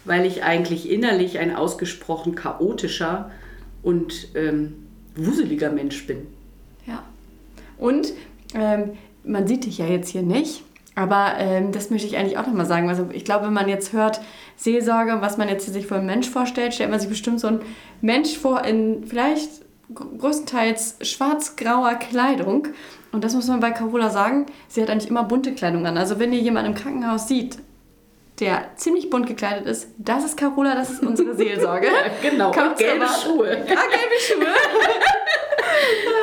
[0.05, 3.29] weil ich eigentlich innerlich ein ausgesprochen chaotischer
[3.83, 4.86] und ähm,
[5.17, 6.27] wuseliger Mensch bin.
[6.85, 7.03] Ja.
[7.77, 8.13] Und
[8.53, 8.91] ähm,
[9.23, 10.63] man sieht dich ja jetzt hier nicht,
[10.95, 12.89] aber ähm, das möchte ich eigentlich auch nochmal sagen.
[12.89, 14.21] Also ich glaube, wenn man jetzt hört
[14.55, 17.61] Seelsorge, was man jetzt sich für einen Mensch vorstellt, stellt man sich bestimmt so einen
[18.01, 19.49] Mensch vor in vielleicht
[19.93, 22.69] gr- größtenteils schwarz-grauer Kleidung.
[23.11, 25.97] Und das muss man bei Carola sagen, sie hat eigentlich immer bunte Kleidung an.
[25.97, 27.59] Also wenn ihr jemanden im Krankenhaus sieht,
[28.39, 31.87] der ziemlich bunt gekleidet ist, das ist Carola, das ist unsere Seelsorge.
[32.21, 33.49] Genau, Kommt gelbe aber- Schuhe.
[33.51, 34.45] Ah, gelbe Schuhe.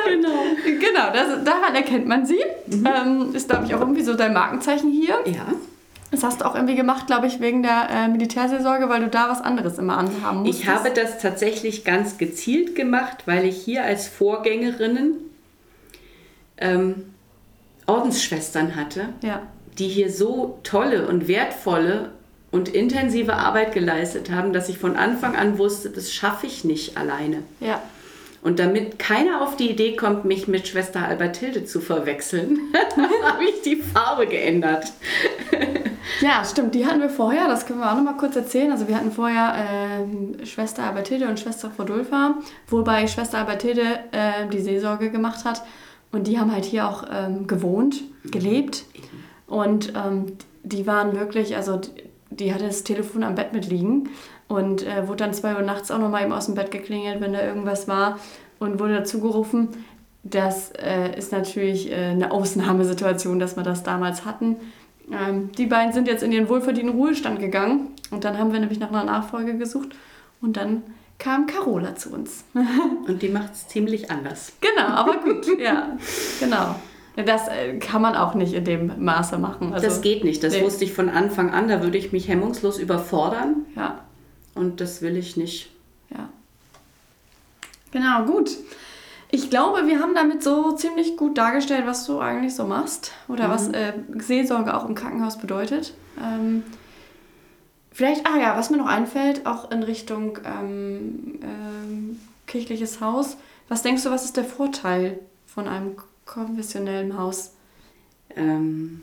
[0.07, 0.29] Genau.
[0.63, 2.39] Genau, das, daran erkennt man sie.
[2.69, 5.15] Ähm, ist, glaube ich, auch irgendwie so dein Markenzeichen hier.
[5.25, 5.45] Ja.
[6.11, 9.29] Das hast du auch irgendwie gemacht, glaube ich, wegen der äh, Militärseelsorge, weil du da
[9.29, 10.59] was anderes immer anhaben musstest.
[10.63, 15.15] Ich habe das tatsächlich ganz gezielt gemacht, weil ich hier als Vorgängerinnen
[16.57, 17.13] ähm,
[17.87, 19.41] Ordensschwestern hatte, Ja,
[19.77, 22.11] die hier so tolle und wertvolle
[22.51, 26.97] und intensive Arbeit geleistet haben, dass ich von Anfang an wusste, das schaffe ich nicht
[26.97, 27.43] alleine.
[27.59, 27.81] ja.
[28.41, 32.59] Und damit keiner auf die Idee kommt, mich mit Schwester Alberthilde zu verwechseln,
[33.23, 34.93] habe ich die Farbe geändert.
[36.21, 36.75] Ja, stimmt.
[36.75, 38.71] Die hatten wir vorher, das können wir auch noch mal kurz erzählen.
[38.71, 42.35] Also wir hatten vorher ähm, Schwester Alberthilde und Schwester Rodolpha,
[42.67, 45.63] wobei Schwester Alberthilde äh, die Seelsorge gemacht hat.
[46.11, 48.83] Und die haben halt hier auch ähm, gewohnt, gelebt.
[49.47, 51.79] Und ähm, die waren wirklich, also
[52.29, 54.09] die, hatte das Telefon am Bett mitliegen
[54.47, 57.21] und äh, wurde dann zwei Uhr nachts auch noch mal eben aus dem Bett geklingelt,
[57.21, 58.19] wenn da irgendwas war
[58.59, 59.69] und wurde dazu gerufen.
[60.23, 64.55] Das äh, ist natürlich äh, eine Ausnahmesituation, dass wir das damals hatten.
[65.11, 68.79] Ähm, die beiden sind jetzt in ihren wohlverdienten Ruhestand gegangen und dann haben wir nämlich
[68.79, 69.89] nach einer Nachfolge gesucht
[70.41, 70.81] und dann
[71.19, 72.43] kam Carola zu uns.
[73.07, 74.53] Und die macht es ziemlich anders.
[74.61, 75.97] genau, aber gut, ja,
[76.39, 76.75] genau.
[77.15, 79.73] Das äh, kann man auch nicht in dem Maße machen.
[79.73, 80.43] Also, das geht nicht.
[80.43, 80.61] Das nee.
[80.61, 81.67] wusste ich von Anfang an.
[81.69, 83.65] Da würde ich mich hemmungslos überfordern.
[83.75, 84.01] Ja,
[84.53, 85.71] Und das will ich nicht.
[86.09, 86.29] ja.
[87.91, 88.51] Genau, gut.
[89.31, 93.49] Ich glaube, wir haben damit so ziemlich gut dargestellt, was du eigentlich so machst oder
[93.49, 95.93] was äh, Seelsorge auch im Krankenhaus bedeutet.
[96.21, 96.63] Ähm,
[97.91, 103.37] vielleicht, ah ja, was mir noch einfällt, auch in Richtung ähm, ähm, kirchliches Haus.
[103.67, 107.51] Was denkst du, was ist der Vorteil von einem konfessionellen Haus?
[108.35, 109.01] Ähm,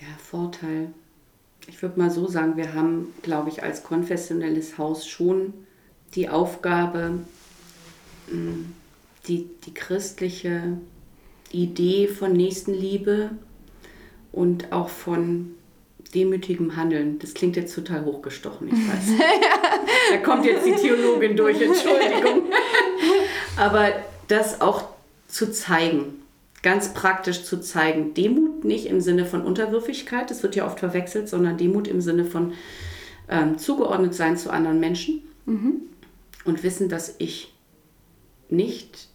[0.00, 0.88] ja, Vorteil.
[1.66, 5.52] Ich würde mal so sagen, wir haben, glaube ich, als konfessionelles Haus schon
[6.14, 7.20] die Aufgabe,
[8.28, 8.64] mh,
[9.28, 10.78] die, die christliche
[11.52, 13.30] Idee von Nächstenliebe
[14.32, 15.54] und auch von
[16.14, 17.18] demütigem Handeln.
[17.18, 19.18] Das klingt jetzt total hochgestochen, ich weiß.
[20.10, 22.44] da kommt jetzt die Theologin durch, Entschuldigung.
[23.56, 23.92] Aber
[24.28, 24.84] das auch
[25.28, 26.19] zu zeigen,
[26.62, 28.14] ganz praktisch zu zeigen.
[28.14, 32.24] Demut nicht im Sinne von Unterwürfigkeit, das wird ja oft verwechselt, sondern Demut im Sinne
[32.24, 32.52] von
[33.28, 35.22] ähm, zugeordnet sein zu anderen Menschen
[36.44, 37.52] und wissen, dass ich
[38.48, 39.08] nicht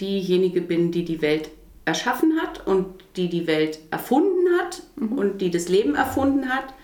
[0.00, 1.50] diejenige bin, die die Welt
[1.84, 2.86] erschaffen hat und
[3.16, 6.74] die die Welt erfunden hat und die das Leben erfunden hat,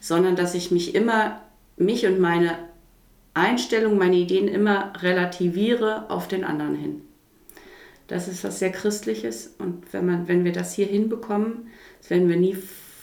[0.00, 1.40] sondern dass ich mich immer,
[1.76, 2.58] mich und meine
[3.34, 7.02] Einstellung, meine Ideen immer relativiere auf den anderen hin.
[8.08, 11.68] Das ist was sehr Christliches und wenn, man, wenn wir das hier hinbekommen,
[12.00, 12.56] das werden wir nie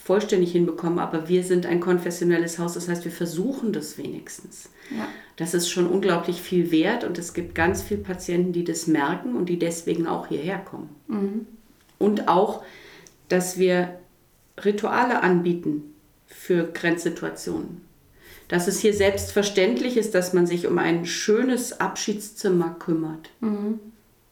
[0.04, 4.70] vollständig hinbekommen, aber wir sind ein konfessionelles Haus, das heißt, wir versuchen das wenigstens.
[4.90, 5.08] Ja.
[5.38, 9.36] Das ist schon unglaublich viel wert und es gibt ganz viele Patienten, die das merken
[9.36, 10.90] und die deswegen auch hierher kommen.
[12.00, 12.64] Und auch,
[13.30, 13.98] dass wir
[14.64, 15.94] Rituale anbieten
[16.28, 17.82] für Grenzsituationen.
[18.50, 23.30] Dass es hier selbstverständlich ist, dass man sich um ein schönes Abschiedszimmer kümmert.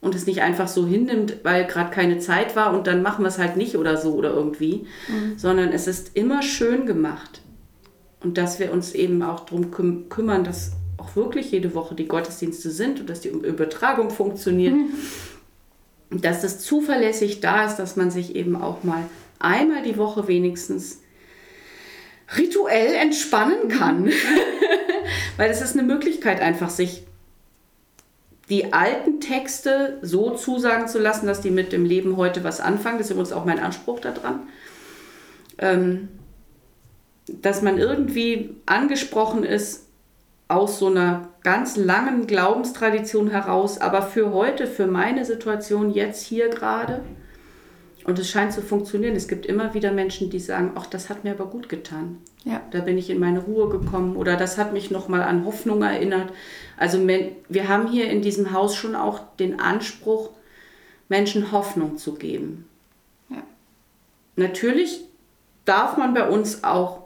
[0.01, 3.29] Und es nicht einfach so hinnimmt, weil gerade keine Zeit war und dann machen wir
[3.29, 4.87] es halt nicht oder so oder irgendwie,
[5.37, 7.41] sondern es ist immer schön gemacht.
[8.23, 12.07] Und dass wir uns eben auch darum küm kümmern, dass auch wirklich jede Woche die
[12.07, 14.75] Gottesdienste sind und dass die Übertragung funktioniert.
[16.09, 19.03] Und Dass es zuverlässig da ist, dass man sich eben auch mal
[19.39, 21.01] einmal die Woche wenigstens
[22.37, 24.11] rituell entspannen kann.
[25.37, 27.03] Weil es ist eine Möglichkeit, einfach sich
[28.51, 32.97] die alten Texte so zusagen zu lassen, dass die mit dem Leben heute was anfangen.
[32.97, 34.41] Das ist übrigens auch mein Anspruch daran.
[35.57, 36.09] Ähm,
[37.27, 39.87] dass man irgendwie angesprochen ist
[40.49, 46.49] aus so einer ganz langen Glaubenstradition heraus, aber für heute, für meine Situation jetzt hier
[46.49, 47.05] gerade.
[48.05, 49.15] Und es scheint zu funktionieren.
[49.15, 52.17] Es gibt immer wieder Menschen, die sagen, ach, das hat mir aber gut getan.
[52.43, 52.61] Ja.
[52.71, 56.31] Da bin ich in meine Ruhe gekommen oder das hat mich nochmal an Hoffnung erinnert.
[56.77, 60.31] Also wir haben hier in diesem Haus schon auch den Anspruch,
[61.09, 62.67] Menschen Hoffnung zu geben.
[63.29, 63.43] Ja.
[64.35, 65.01] Natürlich
[65.65, 67.03] darf man bei uns auch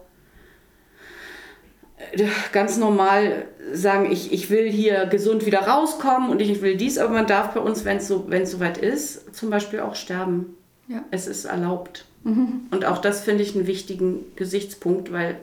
[1.97, 6.97] äh, ganz normal sagen, ich, ich will hier gesund wieder rauskommen und ich will dies,
[6.97, 10.55] aber man darf bei uns, wenn es so, soweit ist, zum Beispiel auch sterben.
[10.87, 11.03] Ja.
[11.11, 12.05] Es ist erlaubt.
[12.23, 12.67] Mhm.
[12.71, 15.37] Und auch das finde ich einen wichtigen Gesichtspunkt, weil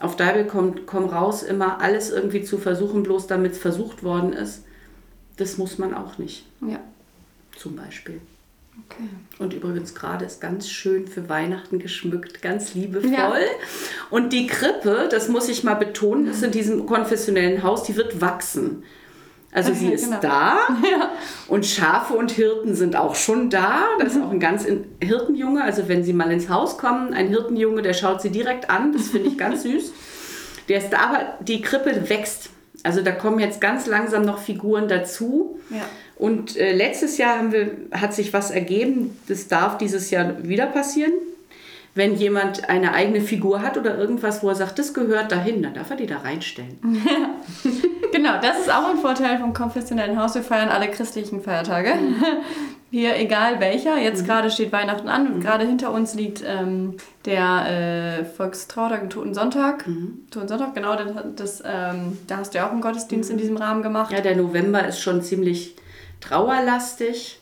[0.00, 4.32] auf Deibel kommt komm raus, immer alles irgendwie zu versuchen, bloß damit es versucht worden
[4.32, 4.64] ist.
[5.36, 6.44] Das muss man auch nicht.
[6.60, 6.80] Ja.
[7.56, 8.20] Zum Beispiel.
[8.88, 9.08] Okay.
[9.38, 13.12] Und übrigens gerade ist ganz schön für Weihnachten geschmückt, ganz liebevoll.
[13.12, 13.32] Ja.
[14.10, 18.20] Und die Krippe, das muss ich mal betonen, ist in diesem konfessionellen Haus, die wird
[18.20, 18.82] wachsen.
[19.52, 20.20] Also sie ist genau.
[20.20, 20.58] da
[20.90, 21.10] Ja.
[21.48, 23.84] und Schafe und Hirten sind auch schon da.
[24.00, 24.66] Das ist auch ein ganz
[25.02, 25.62] Hirtenjunge.
[25.62, 28.92] Also wenn sie mal ins Haus kommen, ein Hirtenjunge, der schaut sie direkt an.
[28.92, 29.92] Das finde ich ganz süß.
[30.68, 32.50] Der ist da, aber die Krippe wächst.
[32.82, 35.60] Also da kommen jetzt ganz langsam noch Figuren dazu.
[35.70, 35.82] Ja.
[36.16, 40.66] Und äh, letztes Jahr haben wir, hat sich was ergeben, das darf dieses Jahr wieder
[40.66, 41.12] passieren.
[41.94, 45.74] Wenn jemand eine eigene Figur hat oder irgendwas, wo er sagt, das gehört dahin, dann
[45.74, 46.78] darf er die da reinstellen.
[48.12, 50.34] Genau, das ist auch ein Vorteil vom konfessionellen Haus.
[50.34, 51.94] Wir feiern alle christlichen Feiertage.
[52.90, 53.96] Hier, egal welcher.
[53.96, 59.32] Jetzt gerade steht Weihnachten an und gerade hinter uns liegt ähm, der äh, Volkstrautag, Toten
[59.32, 59.86] Sonntag.
[60.30, 60.94] Toten Sonntag, genau.
[60.94, 64.12] Das, das, ähm, da hast du ja auch einen Gottesdienst in diesem Rahmen gemacht.
[64.12, 65.74] Ja, der November ist schon ziemlich
[66.20, 67.40] trauerlastig.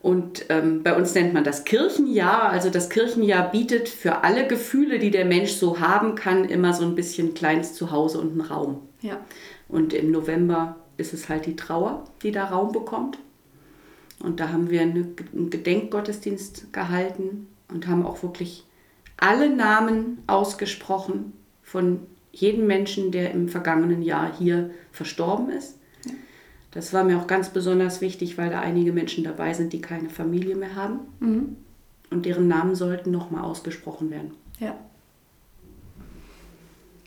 [0.00, 2.50] Und ähm, bei uns nennt man das Kirchenjahr.
[2.50, 6.84] Also das Kirchenjahr bietet für alle Gefühle, die der Mensch so haben kann, immer so
[6.84, 8.82] ein bisschen kleines Zuhause und einen Raum.
[9.02, 9.18] Ja.
[9.68, 13.18] Und im November ist es halt die Trauer, die da Raum bekommt.
[14.20, 18.64] Und da haben wir eine, einen Gedenkgottesdienst gehalten und haben auch wirklich
[19.16, 21.32] alle Namen ausgesprochen
[21.62, 22.00] von
[22.32, 25.77] jedem Menschen, der im vergangenen Jahr hier verstorben ist.
[26.78, 30.10] Das war mir auch ganz besonders wichtig, weil da einige Menschen dabei sind, die keine
[30.10, 31.00] Familie mehr haben.
[31.18, 31.56] Mhm.
[32.08, 34.30] Und deren Namen sollten nochmal ausgesprochen werden.
[34.60, 34.76] Ja.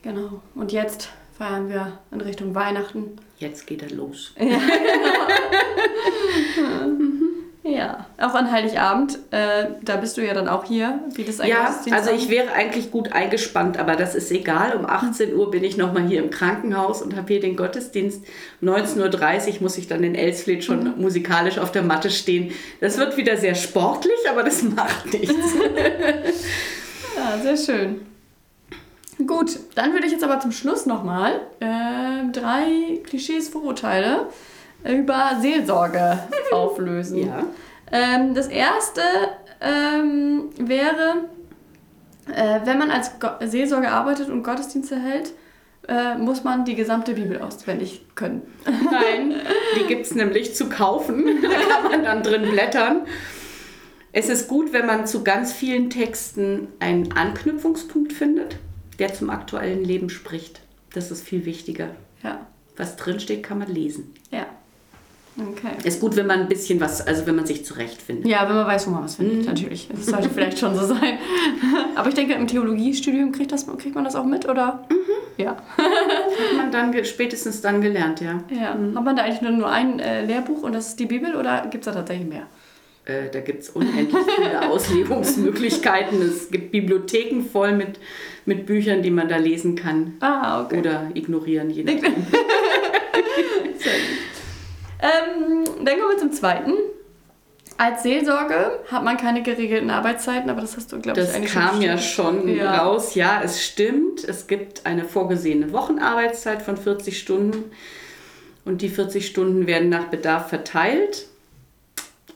[0.02, 0.42] Genau.
[0.56, 1.08] Und jetzt
[1.38, 3.12] feiern wir in Richtung Weihnachten.
[3.38, 4.36] Jetzt geht er los.
[4.38, 4.46] Ja,
[8.18, 9.20] auch an Heiligabend.
[9.30, 11.00] Äh, da bist du ja dann auch hier.
[11.14, 14.76] Wie das ein Ja, also ich wäre eigentlich gut eingespannt, aber das ist egal.
[14.76, 18.24] Um 18 Uhr bin ich nochmal hier im Krankenhaus und habe hier den Gottesdienst.
[18.64, 22.52] 19.30 Uhr muss ich dann in Elsfleth schon musikalisch auf der Matte stehen.
[22.80, 25.36] Das wird wieder sehr sportlich, aber das macht nichts.
[27.14, 28.06] Ja, sehr schön.
[29.28, 34.28] Gut, dann würde ich jetzt aber zum Schluss nochmal äh, drei Klischees, Vorurteile
[34.84, 36.20] über Seelsorge
[36.52, 37.28] auflösen.
[37.28, 37.44] Ja.
[37.92, 39.02] Ähm, das erste
[39.60, 41.26] ähm, wäre,
[42.34, 45.34] äh, wenn man als Go Seelsorger arbeitet und Gottesdienste hält,
[45.88, 48.44] äh, muss man die gesamte Bibel auswendig können.
[48.66, 49.42] Nein,
[49.80, 51.26] die gibt es nämlich zu kaufen.
[51.42, 53.02] Da kann man dann drin blättern.
[54.14, 58.58] Es ist gut, wenn man zu ganz vielen Texten einen Anknüpfungspunkt findet,
[59.00, 60.62] der zum aktuellen Leben spricht.
[60.94, 61.90] Das ist viel wichtiger.
[62.22, 62.46] Ja,
[62.78, 64.14] Was drinsteht, kann man lesen.
[64.32, 64.46] ja.
[65.38, 65.88] Okay.
[65.88, 68.28] Ist gut, wenn man ein bisschen was, also wenn man sich zurechtfindet.
[68.28, 69.88] Ja, wenn man weiß, wo man was findet, natürlich.
[69.90, 71.18] Das sollte vielleicht schon so sein.
[71.96, 74.86] Aber ich denke, im Theologiestudium kriegt, das, kriegt man das auch mit, oder?
[75.38, 75.52] Ja.
[75.52, 78.44] Hat man dann spätestens dann gelernt, ja.
[78.50, 78.72] ja.
[78.72, 81.66] Hat man da eigentlich nur, nur ein äh, Lehrbuch und das ist die Bibel oder
[81.72, 82.48] gibt es da tatsächlich mehr?
[83.06, 86.22] Äh, da gibt es unendlich viele Auslegungsmöglichkeiten.
[86.22, 88.00] Es gibt Bibliotheken voll mit,
[88.46, 90.80] mit Büchern, die man da lesen kann Ah, okay.
[90.80, 92.14] oder ignorieren, je nachdem.
[95.02, 96.74] Ähm, dann kommen wir zum zweiten.
[97.78, 101.54] Als Seelsorge hat man keine geregelten Arbeitszeiten, aber das hast du, glaube ich, Das eigentlich
[101.54, 102.84] kam ja schon Ja.
[102.84, 103.16] raus.
[103.16, 104.24] Ja, es stimmt.
[104.24, 107.72] Es gibt eine vorgesehene Wochenarbeitszeit von 40 Stunden
[108.66, 111.26] und die 40 Stunden werden nach Bedarf verteilt.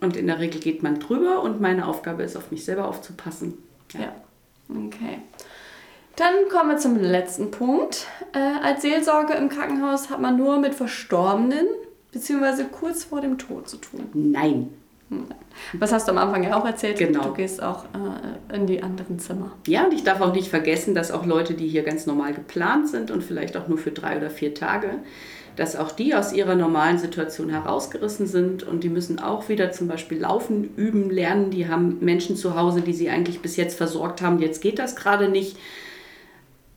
[0.02, 3.54] Und in der Regel geht man drüber und meine Aufgabe ist, auf mich selber aufzupassen.
[3.94, 4.14] Ja.
[4.70, 5.20] Okay.
[6.16, 8.08] Dann kommen wir zum letzten Punkt.
[8.34, 11.68] Äh, als Seelsorge im Krankenhaus hat man nur mit Verstorbenen
[12.16, 12.64] bzw.
[12.72, 14.08] kurz vor dem Tod zu tun.
[14.14, 14.70] Nein.
[15.74, 16.98] Was hast du am Anfang ja auch erzählt?
[16.98, 17.26] Genau.
[17.26, 19.52] Du gehst auch äh, in die anderen Zimmer.
[19.68, 22.90] Ja, und ich darf auch nicht vergessen, dass auch Leute, die hier ganz normal geplant
[22.90, 24.90] sind und vielleicht auch nur für drei oder vier Tage,
[25.56, 29.88] dass auch die aus ihrer normalen Situation herausgerissen sind und die müssen auch wieder zum
[29.88, 31.52] Beispiel laufen, üben, lernen.
[31.52, 34.40] Die haben Menschen zu Hause, die sie eigentlich bis jetzt versorgt haben.
[34.40, 35.58] Jetzt geht das gerade nicht.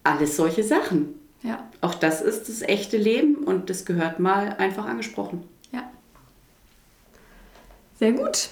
[0.04, 1.14] Alles solche Sachen.
[1.42, 1.68] Ja.
[1.80, 5.44] Auch das ist das echte Leben und das gehört mal einfach angesprochen.
[5.72, 5.90] Ja.
[7.98, 8.48] Sehr gut.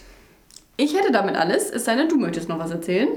[0.76, 3.08] Ich hätte damit alles, es sei denn, du möchtest noch was erzählen,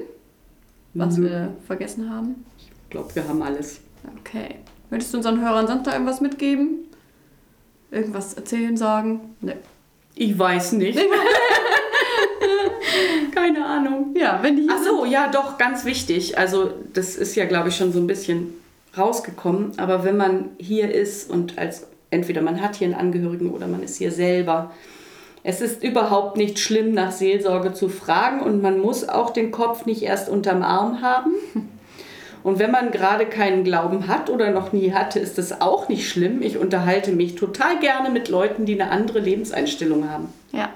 [0.93, 1.29] was Nö.
[1.29, 2.45] wir vergessen haben.
[2.57, 3.81] Ich glaube, wir haben alles.
[4.19, 4.55] Okay.
[4.89, 6.87] Möchtest du unseren Hörern sonst noch irgendwas mitgeben?
[7.91, 9.35] Irgendwas erzählen, sagen?
[9.41, 9.57] Ne.
[10.15, 10.99] Ich weiß nicht.
[13.35, 14.15] Keine Ahnung.
[14.17, 16.37] Ja, wenn die Ach so, ja, doch, ganz wichtig.
[16.37, 18.53] Also, das ist ja, glaube ich, schon so ein bisschen
[18.97, 19.71] rausgekommen.
[19.77, 23.83] Aber wenn man hier ist und als entweder man hat hier einen Angehörigen oder man
[23.83, 24.71] ist hier selber,
[25.43, 29.85] es ist überhaupt nicht schlimm, nach Seelsorge zu fragen und man muss auch den Kopf
[29.85, 31.31] nicht erst unterm Arm haben.
[32.41, 36.07] Und wenn man gerade keinen Glauben hat oder noch nie hatte, ist das auch nicht
[36.07, 36.41] schlimm.
[36.41, 40.29] Ich unterhalte mich total gerne mit Leuten, die eine andere Lebenseinstellung haben.
[40.53, 40.69] Ja,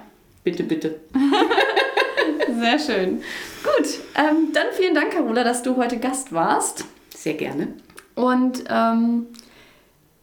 [0.44, 1.00] Bitte, bitte.
[2.60, 3.24] sehr schön.
[3.64, 6.86] Gut, ähm, dann vielen Dank, Carola, dass du heute Gast warst.
[7.16, 7.70] Sehr gerne.
[8.16, 9.28] Und ähm,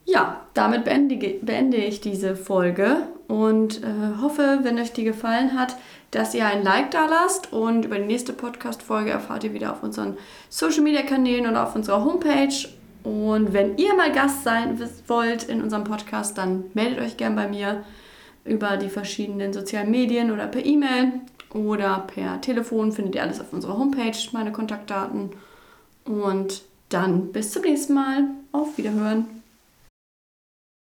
[0.04, 5.76] ja, damit beende, beende ich diese Folge und äh, hoffe, wenn euch die gefallen hat,
[6.10, 9.82] dass ihr ein Like da lasst und über die nächste Podcast-Folge erfahrt ihr wieder auf
[9.82, 10.16] unseren
[10.48, 12.68] Social-Media-Kanälen und auf unserer Homepage.
[13.04, 17.46] Und wenn ihr mal Gast sein wollt in unserem Podcast, dann meldet euch gern bei
[17.46, 17.84] mir
[18.44, 21.12] über die verschiedenen sozialen Medien oder per E-Mail
[21.54, 22.90] oder per Telefon.
[22.92, 25.30] Findet ihr alles auf unserer Homepage, meine Kontaktdaten.
[26.04, 28.24] Und dann bis zum nächsten Mal.
[28.52, 29.39] Auf Wiederhören.